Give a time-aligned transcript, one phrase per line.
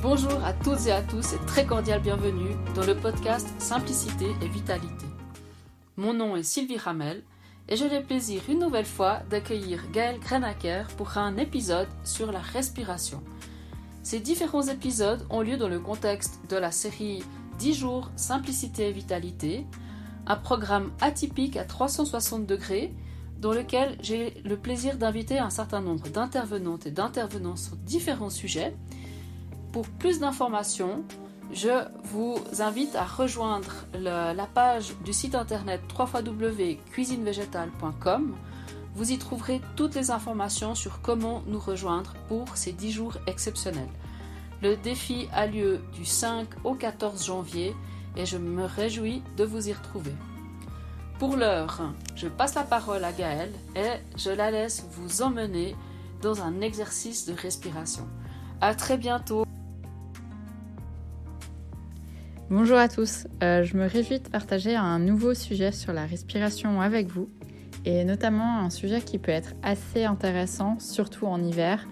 [0.00, 4.46] Bonjour à toutes et à tous et très cordial bienvenue dans le podcast Simplicité et
[4.46, 5.06] Vitalité.
[5.96, 7.24] Mon nom est Sylvie Ramel
[7.68, 12.38] et j'ai le plaisir une nouvelle fois d'accueillir Gaël Grenaker pour un épisode sur la
[12.38, 13.24] respiration.
[14.04, 17.24] Ces différents épisodes ont lieu dans le contexte de la série
[17.58, 19.66] 10 jours Simplicité et Vitalité,
[20.28, 22.94] un programme atypique à 360 degrés
[23.40, 28.76] dans lequel j'ai le plaisir d'inviter un certain nombre d'intervenantes et d'intervenants sur différents sujets
[29.72, 31.02] pour plus d'informations,
[31.52, 38.36] je vous invite à rejoindre la page du site internet www.cuisinevégétale.com.
[38.94, 43.90] Vous y trouverez toutes les informations sur comment nous rejoindre pour ces 10 jours exceptionnels.
[44.60, 47.74] Le défi a lieu du 5 au 14 janvier
[48.16, 50.12] et je me réjouis de vous y retrouver.
[51.18, 51.80] Pour l'heure,
[52.16, 55.76] je passe la parole à Gaëlle et je la laisse vous emmener
[56.22, 58.08] dans un exercice de respiration.
[58.60, 59.47] À très bientôt.
[62.50, 66.80] Bonjour à tous, euh, je me réjouis de partager un nouveau sujet sur la respiration
[66.80, 67.28] avec vous
[67.84, 71.86] et notamment un sujet qui peut être assez intéressant, surtout en hiver,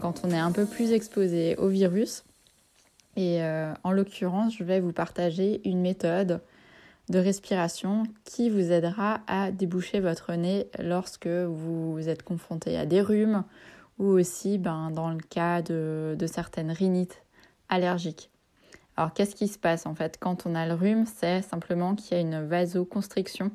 [0.00, 2.24] quand on est un peu plus exposé au virus.
[3.16, 6.40] Et euh, en l'occurrence, je vais vous partager une méthode
[7.10, 13.02] de respiration qui vous aidera à déboucher votre nez lorsque vous êtes confronté à des
[13.02, 13.44] rhumes
[13.98, 17.22] ou aussi ben, dans le cas de, de certaines rhinites
[17.68, 18.30] allergiques.
[19.00, 20.18] Alors qu'est-ce qui se passe en fait?
[20.20, 23.50] Quand on a le rhume C'est simplement qu'il y a une vasoconstriction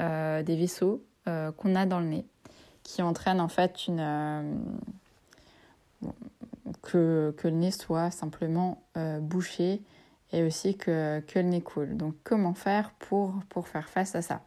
[0.00, 2.26] euh, des vaisseaux euh, qu'on a dans le nez
[2.82, 4.42] qui entraîne en fait une, euh,
[6.82, 8.82] que, le nez soit simplement
[9.20, 9.80] bouché
[10.32, 11.96] et aussi que, le nez coule.
[11.96, 14.40] Donc comment faire pour, pour faire face à ça?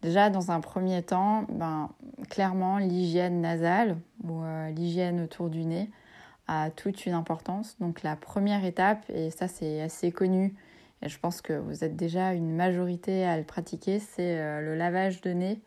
[0.00, 1.90] Déjà dans un premier temps, ben,
[2.30, 4.40] clairement l'hygiène nasale ou
[4.74, 5.90] l'hygiène autour du nez
[6.48, 7.76] a toute une importance.
[7.80, 10.54] Donc la première étape, et ça c'est assez connu,
[11.02, 14.76] et je pense que vous êtes déjà une majorité à le pratiquer, c'est euh, le
[14.76, 15.60] lavage de nez,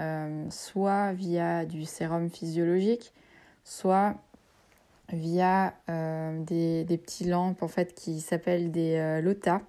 [0.00, 3.12] euh, soit via du sérum physiologique,
[3.62, 4.16] soit
[5.12, 9.60] via euh, des, des petites lampes en fait qui s'appellent des LOTA.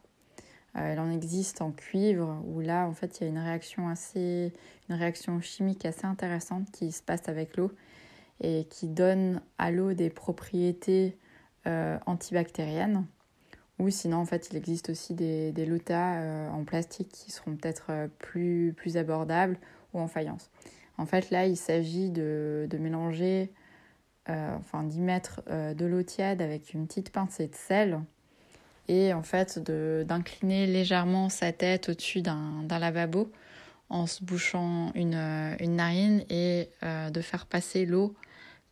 [0.76, 4.54] il en existe en cuivre où là en fait il y a une réaction assez
[4.90, 7.72] une réaction chimique assez intéressante qui se passe avec l'eau
[8.42, 11.18] et qui donne à l'eau des propriétés
[11.68, 13.06] euh, antibactériennes.
[13.80, 17.56] Ou sinon, en fait, il existe aussi des, des lotas euh, en plastique qui seront
[17.56, 19.58] peut-être euh, plus, plus abordables
[19.94, 20.50] ou en faïence.
[20.98, 23.52] En fait, là, il s'agit de, de, mélanger,
[24.28, 28.00] enfin d'y mettre de l'eau tiède avec une petite pincée de sel
[28.88, 33.30] et en fait d'incliner légèrement sa tête au-dessus d'un lavabo
[33.90, 35.16] en se bouchant une,
[35.60, 38.16] une narine et de faire passer l'eau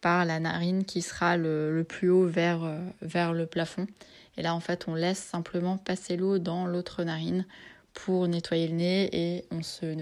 [0.03, 3.87] par la narine qui sera le, plus haut vers, euh, vers le plafond.
[4.35, 7.47] Et là, en fait, on laisse simplement passer l'eau dans l'autre narine
[7.93, 9.95] pour nettoyer le nez et on se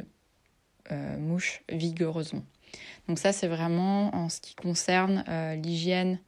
[0.91, 2.43] euh, mouche vigoureusement.
[3.07, 6.19] Donc ça, c'est vraiment en ce qui concerne euh, l'hygiène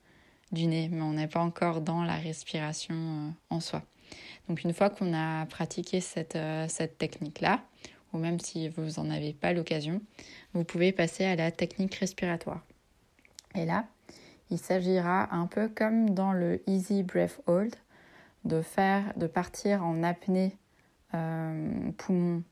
[0.51, 3.81] du nez, mais on n'est pas encore dans la respiration en soi.
[4.47, 7.63] Donc une fois qu'on a pratiqué cette, cette technique-là,
[8.13, 10.01] ou même si vous n'en avez pas l'occasion,
[10.53, 12.63] vous pouvez passer à la technique respiratoire.
[13.55, 13.85] Et là,
[14.49, 17.75] il s'agira un peu comme dans le Easy Breath Hold
[18.45, 20.57] de faire, de partir en apnée
[21.13, 22.43] euh, poumon,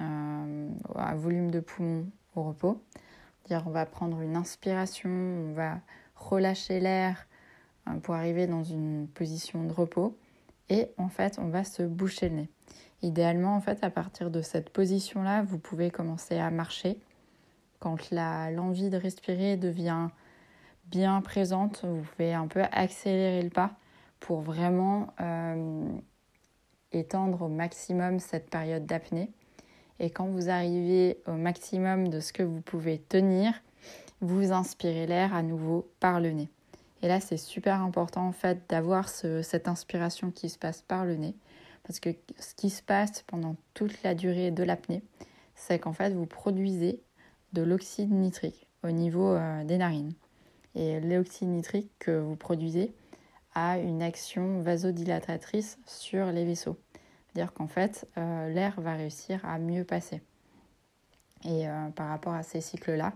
[0.00, 2.80] euh, à volume de poumon au repos.
[3.46, 5.80] Dire on va prendre une inspiration, on va
[6.14, 7.26] relâcher l'air
[7.88, 10.16] euh, pour arriver dans une position de repos
[10.68, 12.48] et en fait on va se boucher le nez.
[13.02, 16.98] Idéalement en fait à partir de cette position là vous pouvez commencer à marcher.
[17.78, 20.08] Quand l'envie de respirer devient
[20.90, 21.84] bien présente.
[21.84, 23.70] Vous pouvez un peu accélérer le pas
[24.18, 25.84] pour vraiment euh,
[26.92, 29.30] étendre au maximum cette période d'apnée.
[29.98, 33.52] Et quand vous arrivez au maximum de ce que vous pouvez tenir,
[34.20, 36.48] vous inspirez l'air à nouveau par le nez.
[37.02, 41.16] Et là, c'est super important en fait d'avoir cette inspiration qui se passe par le
[41.16, 41.34] nez.
[41.90, 45.02] Parce que ce qui se passe pendant toute la durée de l'apnée,
[45.56, 47.02] c'est qu'en fait, vous produisez
[47.52, 50.12] de l'oxyde nitrique au niveau euh, des narines.
[50.76, 52.94] Et l'oxyde nitrique que vous produisez
[53.56, 56.78] a une action vasodilatatrice sur les vaisseaux.
[57.26, 60.22] C'est-à-dire qu'en fait, euh, l'air va réussir à mieux passer.
[61.42, 63.14] Et euh, par rapport à ces cycles-là,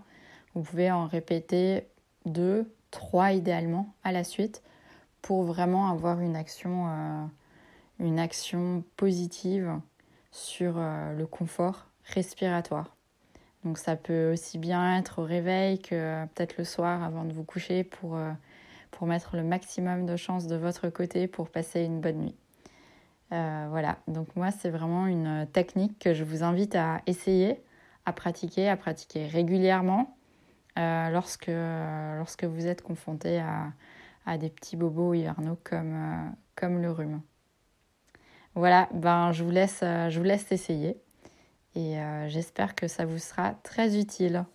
[0.53, 1.87] vous pouvez en répéter
[2.25, 4.61] deux, trois idéalement à la suite
[5.21, 7.29] pour vraiment avoir une action,
[7.99, 9.79] une action positive
[10.31, 12.95] sur le confort respiratoire.
[13.65, 17.33] Donc ça peut aussi bien être au réveil que euh, peut-être le soir avant de
[17.33, 18.31] vous coucher pour, euh,
[18.91, 22.35] pour mettre le maximum de chances de votre côté pour passer une bonne nuit.
[23.31, 27.59] Euh, voilà, donc moi c'est vraiment une technique que je vous invite à essayer,
[28.05, 30.15] à pratiquer, à pratiquer régulièrement
[30.77, 33.73] euh, lorsque, lorsque vous êtes confronté à,
[34.27, 37.21] à des petits bobos hivernaux comme, euh, comme le rhume.
[38.55, 40.97] Voilà, ben, je, vous laisse, je vous laisse essayer
[41.75, 41.97] et
[42.27, 44.45] j'espère que ça vous sera très utile.